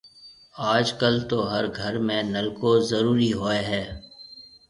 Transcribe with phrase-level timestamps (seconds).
[0.71, 3.83] اج ڪل تو هر گهر ۾ نلڪو زرورِي هوئي هيَ۔